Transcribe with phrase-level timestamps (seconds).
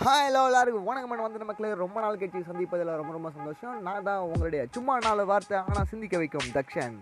[0.00, 0.86] Hi hello எல்லாருக்கும்.
[0.88, 1.10] வணக்கம்.
[1.10, 3.74] Madam வந்து மக்களே ரொம்ப நாள் கட்சி சந்திப்பதில் ரொம்ப ரொம்ப சந்தோஷம்.
[3.86, 6.94] நான் தான் உங்களுடைய சும்மா நாலு வார்த்தை ஆனால் சிந்திக்க வைக்கும் தக்ஷன்.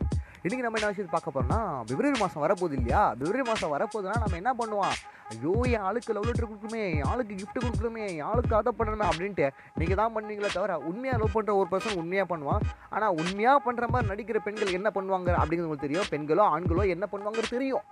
[0.45, 3.03] இன்றைக்கி நம்ம என்ன விஷயத்தை பார்க்க போகிறோம்னா பிப்ரவரி மாதம் வரப்போகுது இல்லையா?
[3.21, 4.97] பிப்ரவரி மாதம் வரப்போகுதுன்னா நம்ம என்ன பண்ணுவோம்?
[5.35, 9.49] ஐயோ என் ஆளுக்கு லவ் லெட்டர் கொடுக்கணுமே என் ஆளுக்கு கிஃப்ட் கொடுக்கணுமே என் ஆளுக்கு அதை பண்ணணுமே அப்படின்ட்டு
[9.83, 12.65] நீங்கள் தான் பண்ணுவீங்களே தவிர உண்மையாக லவ் பண்ணுற ஒரு பர்சன் உண்மையாக பண்ணுவான்.
[12.97, 16.11] ஆனால் உண்மையாக பண்ணுற மாதிரி நடிக்கிற பெண்கள் என்ன பண்ணுவாங்க அப்படிங்கிறது உங்களுக்கு தெரியும்.
[16.15, 17.87] பெண்களோ ஆண்களோ என்ன பண்ணுவாங்கிறது தெரியும்.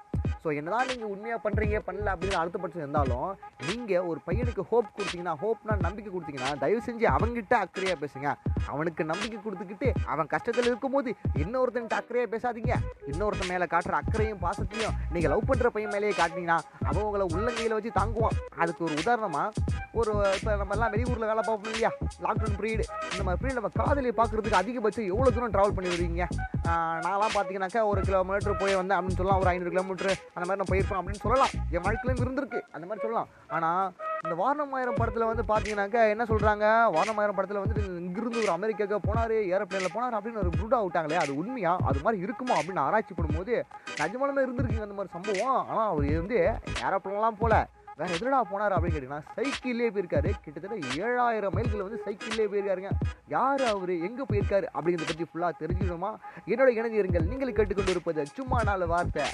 [0.49, 3.27] ஸோ என்னதான் நீங்கள் உண்மையாக பண்ணுறீங்க பண்ணல அப்படின்னு அடுத்த பட்சம் இருந்தாலும்
[3.69, 8.29] நீங்கள் ஒரு பையனுக்கு ஹோப் கொடுத்தீங்கன்னா ஹோப்னா நம்பிக்கை கொடுத்தீங்கன்னா தயவு செஞ்சு அவங்ககிட்ட அக்கறையாக பேசுங்க.
[8.73, 11.11] அவனுக்கு நம்பிக்கை கொடுத்துக்கிட்டு அவன் கஷ்டத்தில் இருக்கும்போது
[11.43, 12.75] இன்னொருத்தன்ட்டு அக்கறையாக பேசாதீங்க.
[13.11, 16.59] இன்னொருத்தன் மேலே காட்டுற அக்கறையும் பாசத்தையும் நீங்கள் லவ் பண்ணுற பையன் மேலேயே காட்டினீங்கன்னா
[16.89, 18.39] அவன் உங்களை உள்ளங்கையில் வச்சு தாங்குவான்.
[18.63, 21.91] அதுக்கு ஒரு உதாரணமாக ஒரு இப்போ நம்ம எல்லாம் வெளியூரில் வேலை பார்ப்போம் இல்லையா?
[22.25, 26.25] லாக்டவுன் பீரியடு இந்த மாதிரி பீரியட் நம்ம காதலியை பார்க்குறதுக்கு அதிகபட்சம் எவ்வளோ தூரம் ட்ராவல் பண்ணி வருவீங்க
[26.69, 29.41] நான்லாம் பார்த்தீங்கன்னாக்கா ஒரு கிலோமீட்டர் போய் வந்தேன் அப்படின்னு சொல்லலாம்.
[29.43, 31.53] ஒரு ஐநூறு கிலோமீட்டர் அந்த மாதிரி நான் போயிருப்பேன் அப்படின்னு சொல்லலாம்.
[31.75, 32.61] என் வாழ்க்கையிலும் இருந்திருக்கு.
[32.75, 33.31] அந்த மாதிரி சொல்லலாம்.
[33.57, 33.87] ஆனால்
[34.25, 36.67] இந்த வாரணமாயிரம் படத்தில் வந்து பார்த்தீங்கன்னாக்கா என்ன சொல்கிறாங்க
[36.97, 41.75] வாரணமாயிரம் படத்தில் வந்து இங்கிருந்து ஒரு அமெரிக்காவுக்கு போனார் ஏரோப்ளேனில் போனார் அப்படின்னு ஒரு ப்ரூடாக விட்டாங்களே அது உண்மையா?
[41.91, 43.57] அது மாதிரி இருக்குமா அப்படின்னு ஆராய்ச்சி பண்ணும்போது
[44.03, 45.61] நிஜமாலுமே இருந்திருக்குங்க அந்த மாதிரி சம்பவம்.
[45.71, 46.41] ஆனால் அவர் வந்து
[46.87, 47.55] ஏரோப்ளேன்லாம் போல.
[48.01, 50.31] வேற எதுலடா போனார் அப்படின்னு கேட்டிங்கன்னா சைக்கிள்லேயே போயிருக்காரு.
[50.45, 52.91] கிட்டத்தட்ட ஏழாயிரம் மைல்கள் வந்து சைக்கிள்லேயே போயிருக்காருங்க.
[53.37, 53.93] யார் அவர்?
[54.09, 54.67] எங்கே போயிருக்காரு?
[54.77, 56.11] அப்படிங்கிறத பற்றி ஃபுல்லாக தெரிஞ்சுக்கணுமா?
[56.53, 59.25] என்னோட இணைந்திருங்கள் நீங்கள் கேட்டுக்கொண்டு இருப்பது சும்மா நாலு வார்த்தை.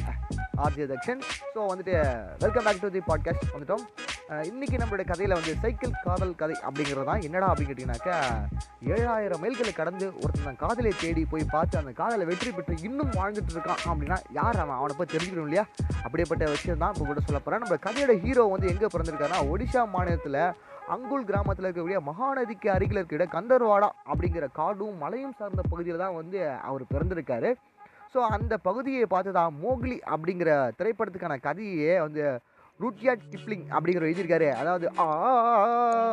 [0.65, 1.23] ஆர்ஜே தக்ஷன்.
[1.55, 1.95] ஸோ வந்துட்டு
[2.45, 3.85] welcome back to the podcast வந்துட்டோம்.
[4.49, 7.25] இன்றைக்கி நம்மளுடைய கதையில் வந்து சைக்கிள் காதல் கதை அப்படிங்கிறது தான்.
[7.27, 8.15] என்னடா அப்படின்னு கேட்டிங்கனாக்கா
[8.93, 13.53] ஏழாயிரம் மைல்களை கடந்து ஒருத்தன் தன் காதலை தேடி போய் பார்த்து அந்த காதலை வெற்றி பெற்று இன்னும் வாழ்ந்துட்டு
[13.57, 14.79] இருக்கான் அப்படின்னா யார் அவன்?
[14.79, 15.65] அவனை போய் தெரிஞ்சுக்கணும் இல்லையா?
[16.05, 20.41] அப்படிப்பட்ட விஷயம் தான் இப்போ கூட சொல்ல போகிறேன் நம்ம கதையோட ஹீரோ வந்து எங்கே பிறந்திருக்காருன்னா ஒடிஷா மாநிலத்தில்
[20.95, 26.85] அங்குல் கிராமத்தில் இருக்கக்கூடிய மகாநதிக்கு அருகில் இருக்கிற கந்தர்வாடா அப்படிங்கிற காடும் மலையும் சார்ந்த பகுதியில் தான் வந்து அவர்
[26.91, 27.53] பிறந்திருக்காரு.
[28.15, 32.25] ஸோ அந்த பகுதியை பார்த்து தான் மோக்லி அப்படிங்கிற திரைப்படத்துக்கான கதையே வந்து
[32.83, 34.49] ரூட்யாட் டிப்ளிங் அப்படிங்கிற எழுதியிருக்காரு.
[34.61, 35.05] அதாவது ஆ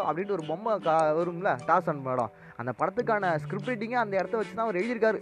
[0.07, 2.33] அப்படின்ட்டு ஒரு பொம்மை கா வரும்ல டாசன் படம்.
[2.61, 5.19] அந்த படத்துக்கான ஸ்கிரிப்ட் ரைட்டிங்கே அந்த இடத்த வச்சு தான் அவர் எழுதியிருக்காரு.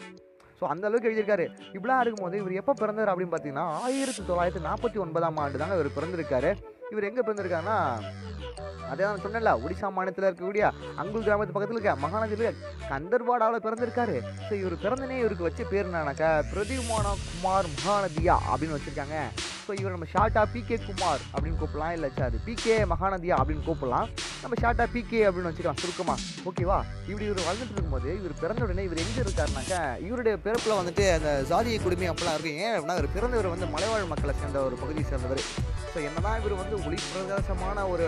[0.60, 1.45] ஸோ அந்த அளவுக்கு எழுதியிருக்காரு.
[1.76, 6.52] இப்படிலாம் இருக்கும்போது இவர் எப்போ பிறந்தார் அப்படின்னு பார்த்தீங்கன்னா ஆயிரத்தி தொள்ளாயிரத்தி நாற்பத்தி ஒன்பதாம் ஆண்டு தாங்க இவர் பிறந்திருக்காரு.
[6.94, 7.77] இவர் எங்கே பிறந்திருக்காருன்னா
[8.92, 10.66] அதே நான் சொன்னேன்ல ஒடிசா மாநிலத்தில் இருக்கக்கூடிய
[11.02, 12.58] அங்குல் கிராமத்து பக்கத்தில் இருக்க மகாநதியில்
[12.92, 14.17] கந்தர்வாடாவில் பிறந்திருக்காரு.
[14.48, 19.20] ஸோ இவர் பிறந்தனே இவருக்கு வச்ச பேர் என்னன்னாக்கா பிரதிமான குமார் மகாநதியா அப்படின்னு வச்சுருக்காங்க.
[19.70, 21.92] ஸோ இவர் நம்ம ஷார்ட்டாக பிகே குமார் அப்படின்னு கூப்பிடலாம்.
[21.96, 24.08] இல்லை சார் பிகே மகாநதியா அப்படின்னு கூப்பிடலாம்.
[24.44, 26.78] நம்ம ஷார்ட்டாக பிகே அப்படின்னு வச்சுக்கலாம் சுருக்கமாக ஓகேவா
[27.10, 31.78] இப்படி இவர் வளர்ந்துட்டு இருக்கும்போது இவர் பிறந்த உடனே இவர் எங்கே இருக்காருனாக்கா இவருடைய பிறப்பில் வந்துட்டு அந்த ஜாதியை
[31.84, 35.44] குடும்பம் அப்படிலாம் இருக்கும் ஏன் அப்படின்னா இவர் பிறந்தவர் வந்து மலைவாழ் மக்களை சேர்ந்த ஒரு பகுதியை சேர்ந்தவர்.
[35.92, 38.08] ஸோ என்னதான் இவர் வந்து ஒளி பிரகாசமான ஒரு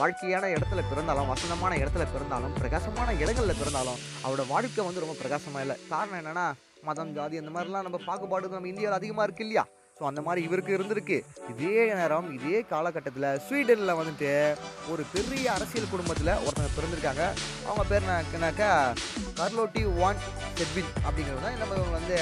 [0.00, 5.76] வாழ்க்கையான இடத்துல பிறந்தாலும் வசந்தமான இடத்துல பிறந்தாலும் பிரகாசமான இடங்களில் பிறந்தாலும் அவரோட வாழ்க்கை வந்து ரொம்ப பிரகாசமாக இல்லை.
[5.92, 6.46] காரணம் என்னென்னா
[6.88, 9.66] மதம் ஜாதி அந்த மாதிரிலாம் நம்ம பாகுபாடு நம்ம இந்தியாவில் அதிகமாக இருக்கு இல்லையா?
[9.98, 11.16] ஸோ அந்த மாதிரி இவருக்கு இருந்திருக்கு.
[11.52, 14.30] இதே நேரம் இதே காலகட்டத்தில் ஸ்வீடனில் வந்துட்டு
[14.92, 17.24] ஒரு பெரிய அரசியல் குடும்பத்தில் ஒருத்தங்க பிறந்திருக்காங்க.
[17.68, 18.06] அவங்க பேர்
[18.38, 18.70] என்னக்கா?
[19.40, 20.22] கர்லோட்டி வான்
[20.58, 22.18] செட்வின் அப்படிங்கிறது தான் நம்ம வந்து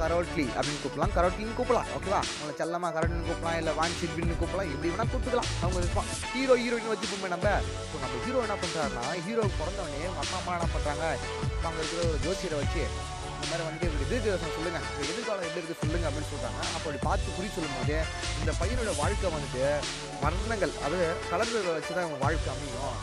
[0.00, 1.14] கரோட்லி அப்படின்னு கூப்பிடலாம்.
[1.16, 2.20] கரோட்லின்னு கூப்பிடலாம் ஓகேவா?
[2.30, 5.50] அவங்களை செல்லமாக கரோட்லின்னு கூப்பிடலாம் இல்லை வான் சிட்வின்னு கூப்பிடலாம் எப்படி வேணால் கூப்பிட்டுக்கலாம்.
[5.62, 7.48] அவங்க விருப்பம் ஹீரோ ஹீரோயின் வச்சுப்போமே நம்ம.
[7.90, 11.04] ஸோ நம்ம ஹீரோ என்ன பண்ணுறாருன்னா ஹீரோ பிறந்தவொடனே அவங்க அம்மா என்ன பண்ணுறாங்க
[11.64, 12.84] அவங்க இருக்கிற ஒரு ஜோசியரை வச்சு
[13.44, 14.78] இந்த மாதிரி வந்து இவர் எதிர்காலம் சொல்லுங்க.
[14.94, 16.60] இவர் எதிர்காலம் எப்படி இருக்கு சொல்லுங்க அப்படின்னு சொல்றாங்க.
[16.66, 17.96] அப்போ அப்படி பார்த்து குறி சொல்லும்போது
[18.40, 19.64] இந்த பையனோட வாழ்க்கை வந்துட்டு
[20.22, 22.96] வர்ணங்கள் அதாவது கலர்களை வச்சு தான் இவங்க வாழ்க்கை அமையும்.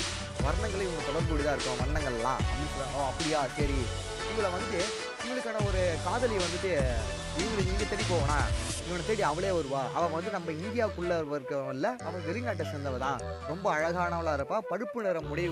[0.46, 3.41] வர்ணங்களை இவங்க தொடர்புடையதாக இருக்கும் வண்ணங்கள்லாம் அப்படின்னு சொல்றாங்க ஓ அப்படியா?
[3.57, 3.79] சரி.
[4.31, 4.79] இவளை வந்து
[5.28, 6.72] இவளுக்கான ஒரு காதலி வந்துட்டு
[7.40, 8.38] இவங்களை இங்கே தேடி போவனா?
[8.86, 9.81] இவனை தேடி அவளே வருவா.
[9.97, 13.22] அவன் வந்து நம்ம இந்தியாவுக்குள்ளே இருக்கவன்ல அவன் வெளிநாட்டை சேர்ந்தவ தான்.
[13.52, 14.58] ரொம்ப அழகானவளாக இருப்பா.
[14.72, 15.46] பழுப்பு நிறம் முடி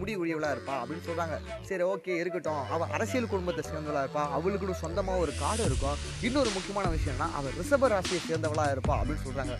[0.00, 1.36] முடி உரியவளாக இருப்பா அப்படின்னு சொல்கிறாங்க
[1.70, 2.62] சரி ஓகே இருக்கட்டும்.
[2.76, 4.24] அவள் அரசியல் குடும்பத்தை சேர்ந்தவளாக இருப்பா.
[4.38, 5.98] அவளுக்குன்னு சொந்தமாக ஒரு காடு இருக்கும்
[6.28, 9.56] இன்னொரு முக்கியமான விஷயம்னா அவள் ரிஷப ராசியை சேர்ந்தவளாக இருப்பா அப்படின்னு சொல்கிறாங்க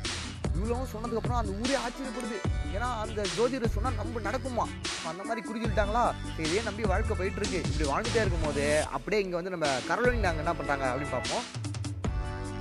[0.57, 2.37] இவ்வளவும் சொன்னதுக்கப்புறம் அந்த ஊரே ஆச்சரியப்படுது.
[2.75, 4.65] ஏன்னா அந்த ஜோதிடர் சொன்னால் நம்ம நடக்குமா?
[5.11, 5.59] அந்த மாதிரி குறி
[6.45, 7.61] இதே நம்பி வாழ்க்கை போயிட்டு இருக்கு.
[7.71, 8.65] இப்படி வாழ்ந்துட்டே இருக்கும்போது
[8.97, 11.45] அப்படியே இங்கே வந்து நம்ம கரோலின் நாங்கள் என்ன பண்ணுறாங்க அப்படின்னு பார்ப்போம்.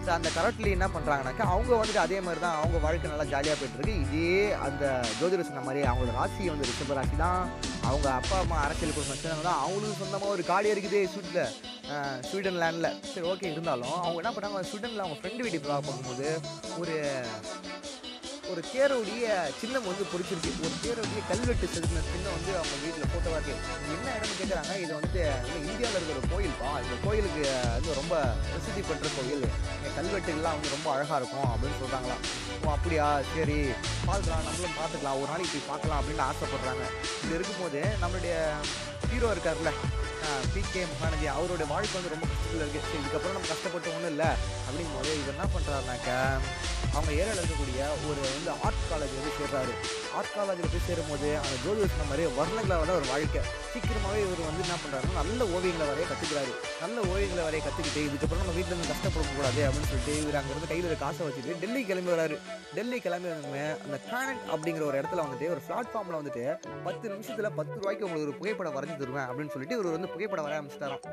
[0.06, 3.78] ஸோ அந்த கரட்லி என்ன பண்ணுறாங்கனாக்கா அவங்க வந்துட்டு அதே மாதிரி தான் அவங்க வாழ்க்கை நல்லா ஜாலியாக போயிட்டு
[3.78, 3.96] இருக்கு.
[4.06, 4.34] இதே
[4.66, 4.84] அந்த
[5.20, 7.40] ஜோதிட சொன்ன மாதிரி அவங்களோட ராசி வந்து ரிஷப ராசி தான்
[7.84, 11.42] அவங்க அப்பா அம்மா அரசியல் குடும்பம் சேர்ந்தவங்க தான் அவங்களுக்கு சொந்தமாக ஒரு காடி இருக்குது ஸ்வீட்டில்
[12.28, 16.28] ஸ்வீடன்லேண்டில் சரி ஓகே இருந்தாலும் அவங்க என்ன பண்ணாங்க ஸ்வீடனில் அவங்க ஃப்ரெண்டு வீட்டுக்கு பண்ணும்போது
[16.78, 16.96] ஒரு
[18.52, 19.26] ஒரு தேரோடைய
[19.60, 23.56] சின்னம் வந்து பிடிச்சிருக்கு ஒரு தேரோடைய கல்வெட்டு செதுக்கின சின்னம் வந்து அவங்க வீட்டில் ஃபோட்டோவாக இருக்கு.
[23.96, 25.22] என்ன இடம்னு கேட்குறாங்க இது வந்துட்டு
[25.70, 27.44] இந்தியாவில் இருக்கிற ஒரு கோயில்ப்பா இந்த கோயிலுக்கு
[27.76, 28.16] வந்து ரொம்ப
[28.50, 29.46] பிரசித்தி பெற்ற கோயில்.
[29.78, 32.24] இந்த கல்வெட்டுகள்லாம் வந்து ரொம்ப அழகாக இருக்கும் அப்படின்னு சொல்கிறாங்களாம்
[32.66, 33.08] ஓ அப்படியா?
[33.36, 33.60] சரி.
[34.10, 34.46] பார்க்கலாம்.
[34.48, 35.20] நம்மளும் பார்த்துக்கலாம்.
[35.22, 36.84] ஒரு நாளைக்கு போய் பார்க்கலாம் அப்படின்னு ஆசைப்படுறாங்க.
[37.26, 38.36] இது இருக்கும்போது நம்மளுடைய
[39.12, 39.72] ஹீரோ இருக்கார்ல
[40.54, 44.30] பிகே மகாநதி அவருடைய வாழ்க்கை வந்து ரொம்ப கஷ்டத்தில் இருக்குது சரி இதுக்கப்புறம் நம்ம கஷ்டப்பட்டு ஒன்றும் இல்லை.
[44.68, 46.10] அப்படிங்கும் போது இவர் என்ன பண்ணுறாருனாக்க
[46.96, 47.80] அவங்க ஏரியாவில் இருக்கக்கூடிய
[48.10, 49.72] ஒரு வந்து ஆர்ட் காலேஜ் வந்து சேர்றாரு.
[50.18, 53.42] ஆர்ட் காலேஜில் போய் சேரும்போது அந்த ஜோதி சொன்ன மாதிரி வர்ணங்களை வர ஒரு வாழ்க்கை.
[53.72, 56.52] சீக்கிரமாகவே இவர் வந்து என்ன பண்ணுறாருன்னா நல்ல ஓவியங்களை வரைய கற்றுக்கிறாரு
[56.84, 60.98] நல்ல ஓவியங்களை வரைய கற்றுக்கிட்டு இதுக்கப்புறம் நம்ம வீட்டில் இருந்து கஷ்டப்படக்கூடாது அப்படின்னு சொல்லிட்டு இவர் அங்கேருந்து கையில் ஒரு
[61.04, 62.38] காசை வச்சுட்டு டெல்லி கிளம்பி வராரு
[62.78, 66.46] டெல்லி கிளம்பி வந்தோமே அந்த பிளானட் அப்படிங்கிற ஒரு இடத்துல வந்துட்டு ஒரு பிளாட்ஃபார்மில் வந்துட்டு
[66.88, 70.60] பத்து நிமிஷத்தில் பத்து ரூபாய்க்கு உங்களுக்கு ஒரு புகைப்படம் வரைஞ்சி தருவேன் அப்படின்னு சொல்லிட்டு இவர் வந்து புகைப்படம் வரைய
[70.60, 71.06] ஆரம்பிச்சிட்டாராம்.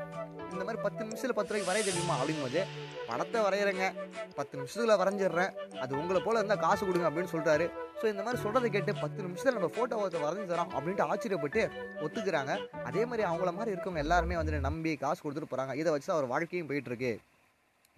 [0.53, 2.15] இந்த மாதிரி பத்து நிமிஷத்தில் பத்து ரூபாய்க்கு வரைய தெரியுமா?
[2.21, 2.61] அப்படிங்கும்போது
[3.09, 3.85] படத்தை வரைகிறேங்க
[4.37, 5.51] பத்து நிமிஷத்தில் வரைஞ்சிடுறேன்.
[5.83, 7.65] அது உங்களை போல் இருந்தால் காசு கொடுங்க அப்படின்னு சொல்கிறாரு
[7.99, 11.61] ஸோ இந்த மாதிரி சொல்கிறத கேட்டு பத்து நிமிஷத்தில் நம்ம ஃபோட்டோ வரைஞ்சி தரோம் அப்படின்ட்டு ஆச்சரியப்பட்டு
[12.05, 12.53] ஒத்துக்கிறாங்க.
[12.89, 16.31] அதே மாதிரி அவங்கள மாதிரி இருக்கவங்க எல்லாருமே வந்துட்டு நம்பி காசு கொடுத்துட்டு போகிறாங்க இதை வச்சு தான் அவர்
[16.33, 17.13] வாழ்க்கையும் போயிட்டுருக்கு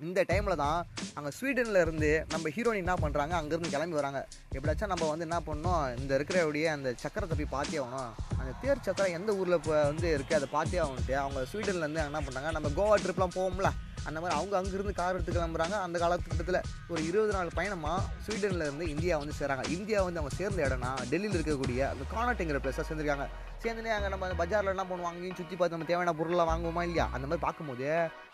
[0.03, 0.80] இந்த டைமில் தான்
[1.18, 4.19] அங்கே ஸ்வீடனில் இருந்து நம்ம ஹீரோயின் என்ன பண்ணுறாங்க அங்கேருந்து கிளம்பி வராங்க.
[4.56, 8.12] எப்படியாச்சும் நம்ம வந்து என்ன பண்ணோம் இந்த இருக்கிறவுடைய அந்த சக்கரத்தை போய் பார்த்தே ஆகணும்.
[8.39, 12.51] அந்த தேர் சக்கரம் எந்த ஊரில் இப்போ வந்து இருக்குது அதை பார்த்தே ஆகணுட்டு அவங்க ஸ்வீடன்லேருந்து என்ன பண்ணுறாங்க
[12.57, 13.71] நம்ம கோவா ட்ரிப்லாம் போவோம்ல.
[14.07, 15.75] அந்த மாதிரி அவங்க அங்கேருந்து கார் எடுத்து கிளம்புறாங்க.
[15.85, 16.59] அந்த காலகட்டத்தில்
[16.91, 19.65] ஒரு இருபது நாள் பயணமாக ஸ்வீடனில் இருந்து இந்தியா வந்து சேராங்க.
[19.77, 23.27] இந்தியா வந்து அவங்க சேர்ந்த இடம்னா டெல்லியில் இருக்கக்கூடிய அந்த கானாட்டுங்கிற பிளேஸாக சேர்ந்துருக்காங்க.
[23.63, 27.07] சேர்ந்துனே அங்கே நம்ம பஜாரில் என்ன பண்ணுவோம் அங்கேயும் சுற்றி பார்த்து நம்ம தேவையான பொருளெலாம் வாங்குவோமா இல்லையா?
[27.15, 27.87] அந்த மாதிரி பார்க்கும்போது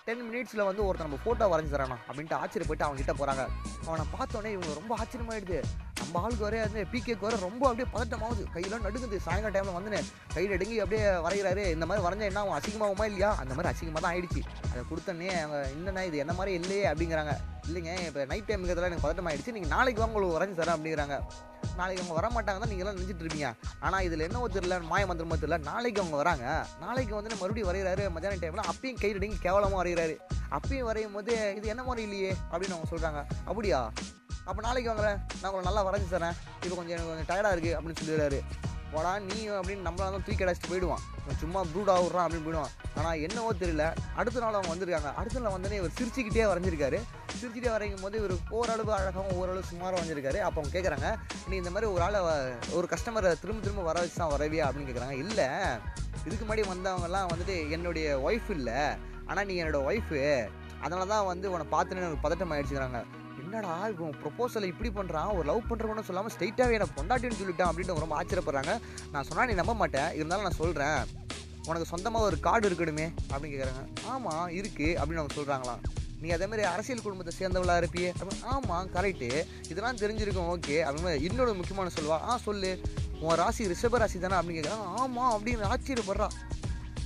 [0.08, 3.44] டென் மினிட்ஸில் வந்து ஒருத்தர் நம்ம ஃபோட்டோ வரைஞ்சி தரானா அப்படின்ட்டு ஆச்சரியப்பட்டு அவங்ககிட்ட போகிறாங்க
[3.88, 5.60] அவனை பார்த்தோன்னே இவங்க ரொம்ப ஆச்சரியமாயிடுது.
[6.02, 8.44] நம்ம ஆளுக்கு வரைய வந்து பிகேக்கு வர ரொம்ப அப்படியே பதட்டமாகுது.
[8.56, 9.18] கையெல்லாம் நடுங்குது.
[9.28, 12.58] சாயங்கால டைமில் வந்துனேன் கையில் எடுங்கி அப்படியே வரைகிறாரு இந்த மாதிரி வரைஞ்சா என்ன ஆகும்?
[12.60, 13.32] அசிங்கமாகுமா இல்லையா?
[13.44, 14.42] அந்த மாதிரி அசிங்கமாக தான் ஆயிடுச்சு.
[14.72, 16.18] அதை கொடுத்தோன்னே அவங்க என்னண்ணா இது?
[16.26, 16.86] என்ன மாதிரி இல்லையே?
[16.92, 17.34] அப்படிங்கிறாங்க.
[17.70, 21.18] இல்லைங்க இப்போ நைட் டைம் எனக்கு பதட்டம் ஆயிடுச்சு நீங்கள் நாளைக்கு வாங்க உங்களுக்கு வரைஞ்சி தரேன் அப்படிங்கிறாங்க.
[21.80, 23.50] நாளைக்கு அவங்க வர மாட்டாங்க தான் நீங்களாம் நினச்சிட்டு இருப்பீங்க.
[23.86, 25.60] ஆனால் இதில் என்ன தெரியல மாய மந்திரமோ தெரியல.
[25.72, 26.46] நாளைக்கு அவங்க வராங்க.
[26.86, 30.16] நாளைக்கு வந்து மறுபடியும் வரைகிறாரு மத்தியான டைமில் அப்பயும் கை அடிங்கி கேவலமாக வரைகிறாரு
[30.58, 32.32] அப்பயும் வரையும் போது இது என்ன மாதிரி இல்லையே?
[32.52, 33.82] அப்படின்னு அவங்க சொல்கிறாங்க அப்படியா?
[34.46, 36.64] அப்போ நாளைக்கு வாங்குறேன் நான் உங்களை நல்லா வரைஞ்சி தரேன்.
[36.64, 38.40] இப்போ கொஞ்சம் எனக்கு கொஞ்சம் டயர்டாக இருக்குது அப்படின்னு சொல்லிடுறாரு.
[38.92, 41.00] போடா நீ அப்படின்னு நம்மளால தான் தூக்கி அடைச்சிட்டு போயிடுவான்.
[41.40, 42.70] சும்மா ப்ரூட் ஆகுறான் அப்படின்னு போயிடுவான்.
[42.96, 43.96] ஆனால் என்னவோ தெரியல.
[44.16, 45.14] அடுத்த நாள் அவங்க வந்திருக்காங்க.
[45.14, 47.02] அடுத்த நாள் வந்தோடனே இவர் சிரிச்சுக்கிட்டே வரைஞ்சிருக்காரு.
[47.42, 50.38] சிரிச்சுட்டே வரைக்கும் போது இவர் ஓரளவு அழகாகவும் ஓரளவு சுமாராக வரைஞ்சிருக்காரு.
[50.38, 51.16] அப்போ அவங்க கேட்குறாங்க
[51.50, 54.66] நீ இந்த மாதிரி ஒரு ஆளை வ- ஒரு கஸ்டமரை திரும்ப திரும்ப வர வச்சு தான் வரவியா?
[54.66, 55.46] அப்படின்னு கேட்குறாங்க இல்லை.
[56.26, 58.74] இதுக்கு முன்னாடி வந்தவங்கலாம் வந்துட்டு என்னுடைய ஒய்ஃப் இல்லை.
[59.26, 60.48] ஆனால் நீ என்னோட ஒய்ஃபு
[60.82, 63.06] அதனால தான் வந்து உன்னை பார்த்துன்னு எனக்கு பதட்டம் ஆகிடுச்சுக்கிறாங்க
[63.52, 68.18] என்னடா இப்போ ப்ரொப்போசலை இப்படி பண்ணுறான் ஒரு லவ் பண்ணுறவனு சொல்லாமல் ஸ்ட்ரைட்டாகவே என்ன பொண்டாட்டின்னு சொல்லிட்டான் அப்படின்னு ரொம்ப
[68.20, 68.74] ஆச்சரியப்படுறாங்க.
[69.12, 70.14] நான் சொன்னால் நீ நம்ப மாட்டேன்.
[70.14, 71.02] இருந்தாலும் நான் சொல்கிறேன்
[71.68, 73.84] உனக்கு சொந்தமாக ஒரு கார்டு இருக்கணுமே அப்படின்னு கேட்குறாங்க
[74.14, 75.82] ஆமாம் இருக்குது அப்படின்னு அவங்க சொல்கிறாங்களாம்
[76.22, 78.10] நீ அதேமாதிரி அரசியல் குடும்பத்தை சேர்ந்தவளா இருப்பியே?
[78.20, 79.30] அப்படின்னு ஆமாம் கரெக்டு
[79.70, 82.18] இதெல்லாம் தெரிஞ்சிருக்கும் ஓகே அப்படின்னு இன்னொரு முக்கியமான சொல்லுவா.
[82.30, 82.72] ஆ சொல்லு.
[83.20, 86.28] உன் ராசி ரிஷப ராசி தானே அப்படின்னு கேட்குறாங்க ஆமாம் அப்படின்னு ஆச்சரியப்படுறா.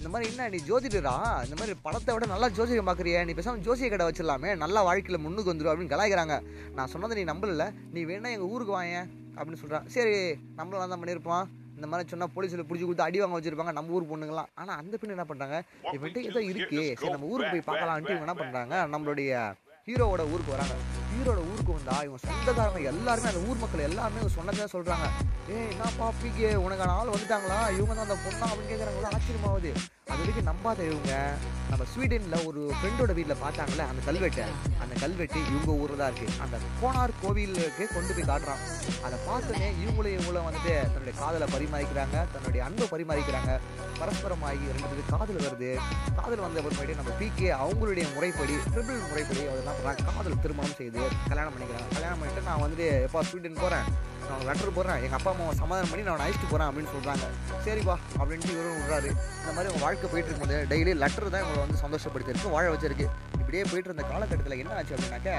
[0.05, 1.13] இந்த மாதிரி என்ன நீ ஜோதிடரா?
[1.45, 3.21] இந்த மாதிரி படத்தை விட நல்லா ஜோசியம் பார்க்குறிய.
[3.27, 4.49] நீ பேசாமல் ஜோசிய கடை வச்சிடலாமே.
[4.63, 6.35] நல்லா வாழ்க்கையில் முன்னுக்கு வந்துடும் அப்படின்னு கலாய்க்கிறாங்க.
[6.77, 7.65] நான் சொன்னதை நீ நம்பல
[7.95, 8.99] நீ வேணா எங்கள் ஊருக்கு வாங்க
[9.37, 10.13] அப்படின்னு சொல்கிறான் சரி
[10.59, 11.47] நம்மளும் தான் பண்ணியிருப்பான்
[11.77, 15.17] இந்த மாதிரி சொன்னால் போலீஸில் பிடிச்சி கொடுத்து அடி வாங்க வச்சிருப்பாங்க நம்ம ஊர் பொண்ணுங்களாம் ஆனால் அந்த பெண்ணு
[15.17, 15.57] என்ன பண்ணுறாங்க
[15.95, 16.83] இவன்ட்டு ஏதோ இருக்கு.
[17.01, 19.31] சரி நம்ம ஊருக்கு போய் பார்க்கலான்ட்டு இவங்க என்ன பண்ணுறாங்க நம்மளுடைய
[19.89, 20.77] ஹீரோவோட ஊருக்கு வராங்க.
[21.15, 25.07] ஹீரோட ஊருக்கு வந்தா இவங்க சொந்தக்காரங்க எல்லாருமே அந்த ஊர் மக்கள் எல்லாருமே இவங்க சொன்னதான் சொல்றாங்க.
[25.51, 27.59] ஏ என்னப்பா பிகே உனக்கான ஆள் வந்துட்டாங்களா?
[27.77, 29.71] இவங்க தான் அந்த பொண்ணா அப்படின்னு கேட்குறாங்க ஆச்சரியமாகுது.
[30.11, 31.13] அது வரைக்கும் நம்பாத இவங்க.
[31.69, 34.45] நம்ம ஸ்வீடனில் ஒரு ஃப்ரெண்டோட வீட்டில் பார்த்தாங்கல்ல அந்த கல்வெட்டை.
[34.83, 38.61] அந்த கல்வெட்டு இவங்க ஊரில் தான் இருக்குது அந்த கோனார் கோவிலுக்கு கொண்டு போய் காட்டுறான்.
[39.05, 43.51] அதை பார்த்தோன்னே இவங்களும் இவங்களும் வந்துட்டு தன்னுடைய காதலை பரிமாறிக்கிறாங்க தன்னுடைய அன்பை பரிமாறிக்கிறாங்க.
[44.01, 45.71] பரஸ்பரமாகி ரெண்டு பேருக்கு காதல் வருது.
[46.19, 51.89] காதல் வந்த அப்புறமேட்டு நம்ம பிகே அவங்களுடைய முறைப்படி ட்ரிபிள் முறைப்படி அதெல்லாம் காதல் திருமணம் செய்து கல்யாணம் பண்ணிக்கிறாங்க.
[51.97, 53.87] கல்யாணம் பண்ணிட்டு நான் வந்துட்டு எப்போ ஸ்வீடன் போகிறேன்
[54.29, 55.01] நான் லெட்டர் போடுறேன்.
[55.05, 57.25] எங்கள் அப்பா அம்மாவை சமாதானம் பண்ணி நான் அழைச்சிட்டு போகிறேன் அப்படின்னு சொல்கிறாங்க
[57.65, 59.09] சரிப்பா அப்படின்ட்டு இவரும் விடுறாரு.
[59.41, 63.07] இந்த மாதிரி உங்கள் வாழ்க்கை போயிட்டு இருக்கும்போது டெய்லி லெட்டர் தான் இவங்களை வந்து சந்தோஷப்படுத்திருக்கு வாழ வச்சிருக்கு.
[63.41, 65.31] இப்படியே போயிட்டு இருந்த காலகட்டத்தில் என்ன ஆச்சு அப்படின்னாக்க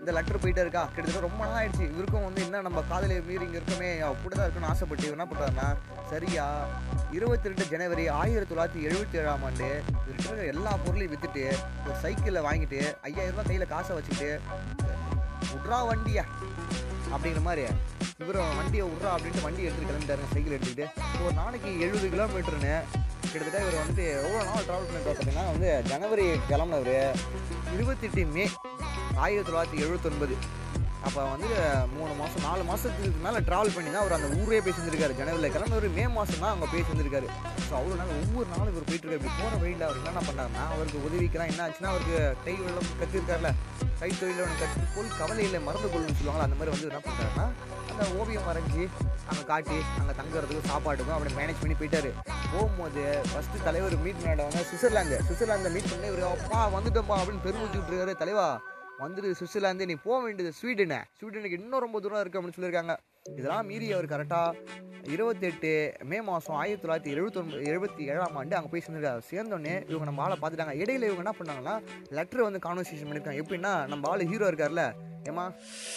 [0.00, 0.82] இந்த லெட்டர் போயிட்டே இருக்கா?
[0.94, 1.84] கிட்டத்தட்ட ரொம்ப நாள் ஆயிடுச்சு.
[1.92, 3.88] இவருக்கும் வந்து என்ன நம்ம காதலை மீறி இங்கே இருக்கமே
[4.24, 5.68] கூட தான் இருக்குன்னு ஆசைப்பட்டு என்ன பண்ணுறாருன்னா
[6.12, 6.44] சரியா
[7.16, 11.42] இருபத்தி ரெண்டு ஜனவரி ஆயிரத்தி தொள்ளாயிரத்தி எழுபத்தி ஏழாம் ஆண்டு இவர்கிட்ட இருக்கிற எல்லா பொருளையும் விற்றுட்டு
[11.84, 12.78] ஒரு சைக்கிளில் வாங்கிட்டு
[13.08, 14.30] ஐயாயிரம் ரூபாய் கையில் காசை வச்சுக்கிட்டு
[15.52, 16.24] விட்றா வண்டியா?
[17.14, 17.64] அப்படிங்கிற மாதிரி
[18.22, 20.86] இவரும் வண்டியை விட்றா அப்படின்ட்டு வண்டி எடுத்துட்டு கிளம்பிட்டாருங்க சைக்கிள் எடுத்துக்கிட்டு.
[21.24, 22.74] ஒரு நாளைக்கு எழுபது கிலோமீட்டர்னு
[23.30, 26.92] கிட்டத்தட்ட இவர் வந்துட்டு எவ்வளோ நாள் ட்ராவல் பண்ணிட்டு பார்த்தீங்கன்னா வந்து ஜனவரி கிளம்புனவர்
[27.76, 28.44] இருபத்தெட்டு மே
[29.24, 30.36] ஆயிரத்தி தொள்ளாயிரத்தி எழுபத்தொன்பது.
[31.06, 31.48] அப்போ வந்து
[31.94, 35.88] மூணு மாதம் நாலு மாதத்துக்கு மேலே ட்ராவல் பண்ணி தான் அவர் அந்த ஊரே போய் செஞ்சிருக்காரு ஜனவரியில் ஒரு
[35.96, 37.28] மே மாதம் தான் அங்கே போய் செஞ்சிருக்காரு
[37.66, 41.52] ஸோ அவ்வளோ நாள் ஒவ்வொரு நாளும் இவர் போயிட்டுருக்காரு இப்படி போகிற வழியில் அவர் என்னென்ன பண்ணாருன்னா அவருக்கு உதவிக்கெல்லாம்
[41.52, 43.50] என்ன ஆச்சுன்னா அவருக்கு கை வெள்ளம் கற்றுருக்காருல
[44.00, 47.46] கை தொழில ஒன்று கற்று கொள் கவலையில் மறந்து கொள்ளுன்னு சொல்லுவாங்களா அந்த மாதிரி வந்து என்ன பண்ணுறாருன்னா
[47.90, 48.84] அந்த ஓவியம் வரைஞ்சி
[49.30, 52.10] அங்கே காட்டி அங்கே தங்குறதுக்கும் சாப்பாட்டுக்கும் அப்படி மேனேஜ் பண்ணி போயிட்டாரு.
[52.52, 58.14] போகும்போது ஃபஸ்ட்டு தலைவர் மீட் பண்ணாடவங்க சுவிட்சர்லாந்து சுவிட்சர்லாந்து மீட் பண்ணி இவர் அப்பா வந்துட்டோம்ப்பா அப்படின்னு பெருமூச்சு விட்டுருக்காரு
[58.22, 58.46] தலைவா.
[59.02, 60.98] வந்துட்டு சுவிட்சர்லாந்து நீ போக வேண்டியது ஸ்வீடனு.
[61.18, 62.94] ஸ்வீடனுக்கு இன்னும் ரொம்ப தூரம் இருக்குது அப்படின்னு சொல்லியிருக்காங்க.
[63.38, 64.58] இதெல்லாம் மீறி அவர் கரெக்டாக
[65.14, 65.70] இருபத்தெட்டு
[66.10, 69.24] மே மாதம் ஆயிரத்தி தொள்ளாயிரத்தி எழுபத்தொன்பது எழுபத்தி ஏழாம் ஆண்டு அங்கே போய் சேர்ந்துருக்காரு.
[69.30, 70.74] சேர்ந்தோடனே இவங்க நம்ம ஆளை பார்த்துட்டாங்க.
[70.82, 71.74] இடையில இவங்க என்ன பண்ணாங்கன்னா
[72.18, 73.42] லெட்டர் வந்து கான்வர்சேஷன் பண்ணியிருக்காங்க.
[73.44, 74.84] எப்படின்னா நம்ம ஆள் ஹீரோ இருக்கார்ல
[75.30, 75.44] ஏமா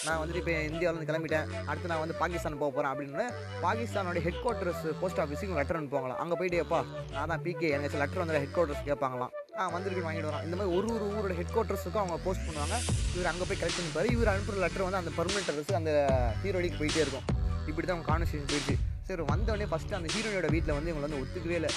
[0.06, 1.50] நான் வந்துட்டு இப்போ இந்தியாவிலேருந்து கிளம்பிட்டேன்.
[1.70, 3.26] அடுத்து நான் வந்து பாகிஸ்தான் போக போகிறேன் அப்படின்னு
[3.66, 6.22] பாகிஸ்தானோட ஹெட் குவார்ட்டர்ஸ் போஸ்ட் ஆஃபீஸுக்கு லெட்டர் அனுப்புவாங்களாம்.
[6.24, 6.80] அங்கே போயிட்டு எப்பா
[7.16, 9.34] நான் தான் பிகே எனக்கு லெட்டர் வந்து ஹெட் குவார்ட்டர்ஸ் கேட்பாங்களாம்.
[9.62, 10.44] ஆ வந்திருக்கு வாங்கிட்டு வரோம்.
[10.48, 12.76] இந்த மாதிரி ஒரு ஒரு ஊரோட ஹெட் குவார்ட்டர்ஸுக்கும் அவங்க போஸ்ட் பண்ணுவாங்க.
[13.14, 14.08] இவர் அங்கே போய் கலெக்ட் பண்ணிப்பாரு.
[14.16, 15.94] இவர் அனுப்புகிற லெட்டர் வந்து அந்த பர்மனெண்ட் அட்ரஸ் அந்த
[16.42, 17.26] ஹீரோடிக்கு போயிட்டே இருக்கும்.
[17.70, 18.76] இப்படி தான் அவங்க கான்வர்சேஷன் போயிடுச்சு.
[19.08, 21.72] சரி வந்தோடனே ஃபஸ்ட்டு அந்த ஹீரோனியோட வீட்டில் வந்து இவங்களை வந்து ஒத்துக்கவே இல்லை.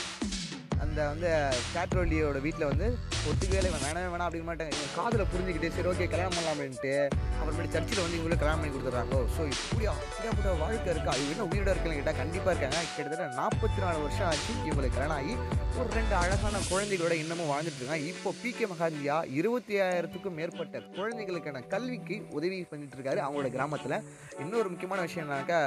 [0.90, 1.28] அந்த வந்து
[1.74, 2.86] கேட்ரோலியோட வீட்டில் வந்து
[3.28, 3.70] ஒத்துக்கவே இல்லை.
[3.82, 4.86] வேணவே வேணாம் அப்படின்னு மாட்டாங்க.
[4.96, 6.94] காதில் புரிஞ்சுக்கிட்டு சரி ஓகே கல்யாணம் பண்ணலாம் அப்படின்ட்டு
[7.38, 9.18] அப்புறமேட்டு சர்ச்சில் வந்து இவங்களுக்கு கல்யாணம் பண்ணி கொடுத்துட்றாங்க.
[9.34, 11.12] ஸோ இப்படி அப்படியாப்பட்ட வாழ்க்கை இருக்கா?
[11.20, 12.80] இவங்க என்ன உயிரோட இருக்குன்னு கேட்டால் கண்டிப்பாக இருக்காங்க.
[12.94, 15.34] கிட்டத்தட்ட நாற்பத்தி நாலு வருஷம் ஆச்சு இவங்களுக்கு கல்யாணம் ஆகி.
[15.80, 18.08] ஒரு ரெண்டு அழகான குழந்தைகளோட இன்னமும் வாழ்ந்துட்டு இருக்காங்க.
[18.14, 23.22] இப்போ பி கே மகாந்தியா இருபத்தி ஆயிரத்துக்கும் மேற்பட்ட குழந்தைகளுக்கான கல்விக்கு உதவி பண்ணிட்டு இருக்காரு.
[23.26, 23.96] அவங்களோட கிராமத்தில்.
[24.44, 25.62] இன்னொரு முக்கியமான விஷயம் என்னன்னாக்கா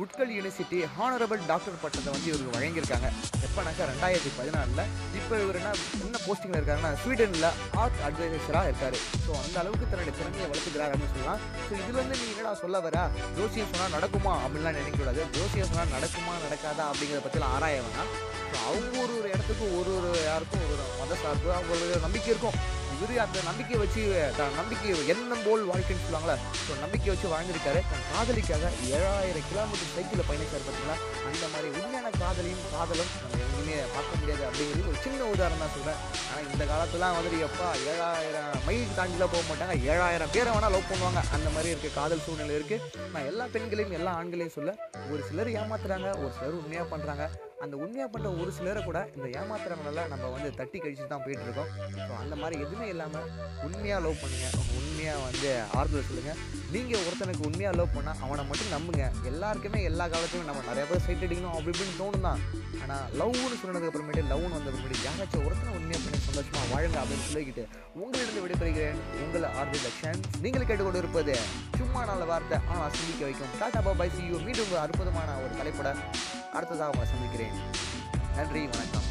[0.00, 3.08] உட்கல் யூனிவர்சிட்டி ஹானரபிள் டாக்டர் பட்டத்தை வந்து இவருக்கு வழங்கியிருக்காங்க.
[3.46, 4.80] எப்போனாக்கா ரெண்டாயிரத்தி பதினாலில்
[5.18, 5.72] இப்போ இவர் என்ன
[6.04, 7.48] என்ன போஸ்டிங்கில் இருக்காருன்னா ஸ்வீடனில்
[7.82, 8.96] ஆர்ட் அட்வைசராக இருக்கார்.
[9.24, 11.42] ஸோ அந்த அளவுக்கு தன்னுடைய திறமையை வளர்த்துக்கிறார் அப்படின்னு சொல்லலாம்.
[11.66, 13.04] ஸோ இதுலேருந்து நீங்கள் என்னடா சொல்ல வர?
[13.38, 14.34] ஜோசியம் சொன்னால் நடக்குமா?
[14.44, 15.22] அப்படின்லாம் நினைக்கக்கூடாது.
[15.38, 18.12] ஜோசியம் சொன்னால் நடக்குமா நடக்காதா அப்படிங்கிறத பற்றிலாம் ஆராய வேணாம்.
[18.52, 22.58] ஸோ அவங்க ஒரு ஒரு இடத்துக்கும் ஒரு ஒரு யாருக்கும் ஒரு மத சார்பு அவங்களுக்கு நம்பிக்கை இருக்கும்.
[23.02, 24.02] இவர் அந்த நம்பிக்கையை வச்சு
[24.36, 27.80] தான் நம்பிக்கை எண்ணம் போல் வாழ்க்கைன்னு சொல்லுவாங்களே ஸோ நம்பிக்கை வச்சு வாழ்ந்திருக்காரு.
[27.90, 28.64] தன் காதலிக்காக
[28.96, 30.96] ஏழாயிரம் கிலோமீட்டர் சைக்கிளில் பயணிச்சார் பார்த்தீங்களா
[31.28, 36.00] அந்த மாதிரி உண்மையான காதலையும் காதலும் நம்ம எங்கேயுமே பார்க்க முடியாது அப்படிங்கிறது ஒரு சின்ன உதாரணம் தான் சொல்கிறேன்
[36.28, 39.76] ஆனால் இந்த காலத்துலாம் வந்துட்டு எப்பா ஏழாயிரம் மைல் தாண்டிலாம் போக மாட்டாங்க.
[39.92, 41.22] ஏழாயிரம் பேரை வேணால் லவ் பண்ணுவாங்க.
[41.36, 44.74] அந்த மாதிரி இருக்குது காதல் சூழ்நிலை இருக்குது நான் எல்லா பெண்களையும் எல்லா ஆண்களையும் சொல்ல
[45.12, 47.24] ஒரு சிலர் ஏமாத்துறாங்க ஒரு சிலர் உண்மையாக பண்ணுறாங்க
[47.64, 51.68] அந்த உண்மையாக பண்ணுற ஒரு சிலரை கூட இந்த ஏமாத்துறவங்களெல்லாம் நம்ம வந்து தட்டி கழிச்சு தான் போயிட்டுருக்கோம்.
[52.06, 53.28] ஸோ அந்த மாதிரி எதுவுமே இல்லாமல்
[53.66, 56.40] உண்மையாக லவ் பண்ணுங்கள் உண்மையாக வந்து ஆறுதல் சொல்லுங்கள்
[56.74, 59.04] நீங்கள் ஒருத்தனுக்கு உண்மையாக லவ் பண்ணால் அவனை மட்டும் நம்புங்க.
[59.30, 62.42] எல்லாருக்குமே எல்லா காலத்துலையும் நம்ம நிறைய பேர் சைட் அடிக்கணும் அப்படி இப்படின்னு தோணும் தான்.
[62.82, 67.64] ஆனால் லவ்னு சொன்னதுக்கு அப்புறமேட்டு லவ்னு வந்த அப்புறமேட்டு யாராச்சும் ஒருத்தனை உண்மையாக பண்ணி சந்தோஷமாக வாழுங்க அப்படின்னு சொல்லிக்கிட்டு
[68.02, 69.00] உங்களிடம் விடைபெறுகிறேன்.
[69.24, 71.36] உங்கள் ஆறுதல் லக்ஷன் நீங்கள் கேட்டுக்கொண்டு இருப்பது
[71.78, 72.58] சும்மா நல்ல வார்த்தை.
[72.72, 73.52] ஆனால் சிந்திக்க வைக்கும்.
[73.62, 75.90] டாடா பாபாய் சி யூ மீண்டும் ஒரு அற்புதமான ஒரு தலைப்பட
[76.52, 77.56] அடுத்ததாக உங்களை சந்திக்கிறேன்.
[78.36, 79.01] நன்றி வணக்கம்.